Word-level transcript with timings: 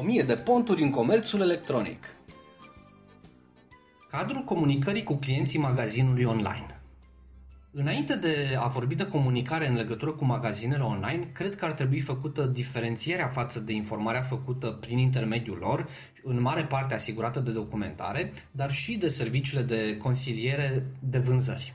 1000 0.00 0.22
de 0.22 0.36
ponturi 0.36 0.82
în 0.82 0.90
comerțul 0.90 1.40
electronic. 1.40 2.04
Cadrul 4.10 4.44
comunicării 4.44 5.02
cu 5.02 5.14
clienții 5.14 5.58
magazinului 5.58 6.24
online. 6.24 6.80
Înainte 7.72 8.16
de 8.16 8.56
a 8.58 8.66
vorbi 8.66 8.94
de 8.94 9.06
comunicare 9.06 9.68
în 9.68 9.74
legătură 9.74 10.10
cu 10.10 10.24
magazinele 10.24 10.82
online, 10.82 11.30
cred 11.32 11.54
că 11.54 11.64
ar 11.64 11.72
trebui 11.72 12.00
făcută 12.00 12.44
diferențierea 12.44 13.28
față 13.28 13.60
de 13.60 13.72
informarea 13.72 14.22
făcută 14.22 14.66
prin 14.80 14.98
intermediul 14.98 15.58
lor, 15.58 15.88
în 16.22 16.40
mare 16.40 16.64
parte 16.64 16.94
asigurată 16.94 17.40
de 17.40 17.50
documentare, 17.50 18.32
dar 18.50 18.70
și 18.70 18.96
de 18.96 19.08
serviciile 19.08 19.62
de 19.62 19.96
consiliere 19.96 20.86
de 21.00 21.18
vânzări. 21.18 21.72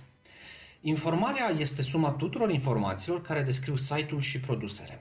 Informarea 0.82 1.50
este 1.58 1.82
suma 1.82 2.12
tuturor 2.12 2.52
informațiilor 2.52 3.22
care 3.22 3.42
descriu 3.42 3.76
site-ul 3.76 4.22
și 4.22 4.40
produsele. 4.40 5.00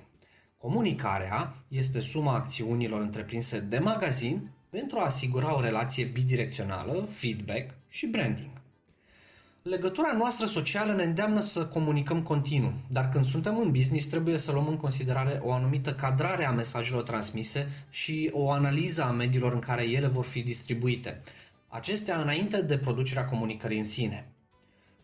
Comunicarea 0.62 1.54
este 1.68 2.00
suma 2.00 2.34
acțiunilor 2.34 3.00
întreprinse 3.00 3.60
de 3.60 3.78
magazin 3.78 4.50
pentru 4.70 4.98
a 4.98 5.04
asigura 5.04 5.56
o 5.56 5.60
relație 5.60 6.04
bidirecțională, 6.04 7.08
feedback 7.10 7.74
și 7.88 8.06
branding. 8.06 8.50
Legătura 9.62 10.12
noastră 10.16 10.46
socială 10.46 10.92
ne 10.92 11.02
îndeamnă 11.02 11.40
să 11.40 11.66
comunicăm 11.66 12.22
continuu, 12.22 12.72
dar 12.88 13.08
când 13.08 13.24
suntem 13.24 13.58
în 13.58 13.70
business 13.70 14.06
trebuie 14.06 14.38
să 14.38 14.52
luăm 14.52 14.66
în 14.66 14.76
considerare 14.76 15.40
o 15.42 15.52
anumită 15.52 15.94
cadrare 15.94 16.46
a 16.46 16.50
mesajelor 16.50 17.02
transmise 17.02 17.68
și 17.90 18.30
o 18.32 18.50
analiză 18.50 19.02
a 19.02 19.10
mediilor 19.10 19.52
în 19.52 19.60
care 19.60 19.82
ele 19.82 20.06
vor 20.06 20.24
fi 20.24 20.42
distribuite. 20.42 21.20
Acestea 21.68 22.20
înainte 22.20 22.62
de 22.62 22.78
producerea 22.78 23.26
comunicării 23.26 23.78
în 23.78 23.84
sine. 23.84 24.26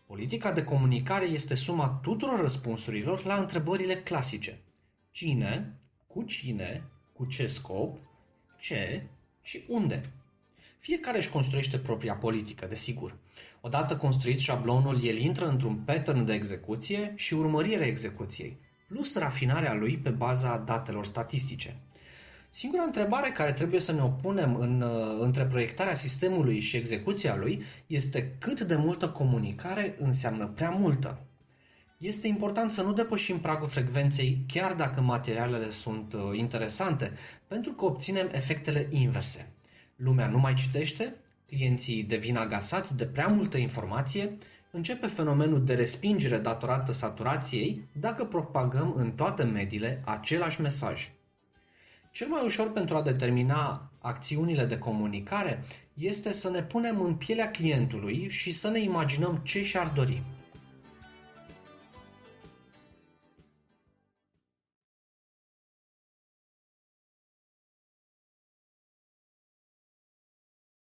Politica 0.07 0.53
de 0.53 0.65
comunicare 0.65 1.25
este 1.25 1.55
suma 1.55 1.99
tuturor 2.03 2.41
răspunsurilor 2.41 3.25
la 3.25 3.35
întrebările 3.35 3.95
clasice– 3.95 4.59
cine, 5.11 5.79
cu 6.07 6.23
cine, 6.23 6.85
cu 7.13 7.25
ce 7.25 7.47
scop, 7.47 7.99
ce 8.59 9.07
și 9.43 9.65
unde. 9.69 10.13
Fiecare 10.79 11.17
își 11.17 11.31
construiește 11.31 11.79
propria 11.79 12.15
politică, 12.15 12.67
desigur. 12.67 13.17
Odată 13.61 13.97
construit 13.97 14.39
șablonul, 14.39 15.05
el 15.05 15.17
intră 15.17 15.49
într-un 15.49 15.77
pattern 15.77 16.25
de 16.25 16.33
execuție 16.33 17.13
și 17.17 17.35
urmărire 17.35 17.85
execuției, 17.85 18.59
plus 18.89 19.19
rafinarea 19.19 19.75
lui 19.75 19.99
pe 19.99 20.11
baza 20.11 20.59
datelor 20.59 21.07
statistice. 21.07 21.77
Singura 22.51 22.83
întrebare 22.83 23.31
care 23.31 23.53
trebuie 23.53 23.81
să 23.81 23.93
ne 23.93 24.03
opunem 24.03 24.57
în, 24.57 24.81
uh, 24.81 25.17
între 25.21 25.45
proiectarea 25.45 25.95
sistemului 25.95 26.61
și 26.61 26.77
execuția 26.77 27.37
lui 27.37 27.63
este 27.87 28.37
cât 28.39 28.61
de 28.61 28.77
multă 28.77 29.09
comunicare 29.09 29.97
înseamnă 29.99 30.47
prea 30.47 30.71
multă. 30.71 31.28
Este 31.99 32.27
important 32.27 32.71
să 32.71 32.83
nu 32.83 32.93
depășim 32.93 33.41
pragul 33.41 33.69
frecvenței 33.69 34.45
chiar 34.47 34.75
dacă 34.75 35.01
materialele 35.01 35.71
sunt 35.71 36.13
uh, 36.13 36.39
interesante, 36.39 37.13
pentru 37.47 37.73
că 37.73 37.85
obținem 37.85 38.29
efectele 38.33 38.89
inverse. 38.91 39.49
Lumea 39.97 40.27
nu 40.27 40.39
mai 40.39 40.55
citește, 40.55 41.15
clienții 41.47 42.03
devin 42.03 42.37
agasați 42.37 42.97
de 42.97 43.07
prea 43.07 43.27
multă 43.27 43.57
informație, 43.57 44.37
începe 44.71 45.07
fenomenul 45.07 45.65
de 45.65 45.75
respingere 45.75 46.39
datorată 46.39 46.93
saturației 46.93 47.89
dacă 47.93 48.25
propagăm 48.25 48.93
în 48.97 49.13
toate 49.13 49.43
mediile 49.43 50.03
același 50.05 50.61
mesaj. 50.61 51.11
Cel 52.11 52.29
mai 52.29 52.45
ușor 52.45 52.73
pentru 52.73 52.97
a 52.97 53.03
determina 53.03 53.91
acțiunile 53.99 54.65
de 54.65 54.79
comunicare 54.79 55.65
este 55.95 56.33
să 56.33 56.51
ne 56.51 56.63
punem 56.63 57.01
în 57.01 57.15
pielea 57.15 57.51
clientului 57.51 58.29
și 58.29 58.53
să 58.53 58.69
ne 58.69 58.81
imaginăm 58.81 59.41
ce 59.43 59.63
și-ar 59.63 59.93
dori. 59.95 60.23